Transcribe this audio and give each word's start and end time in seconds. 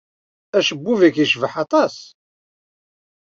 Acebbub-nnek 0.57 1.15
yecbeḥ 1.19 1.53
aṭas. 1.63 1.95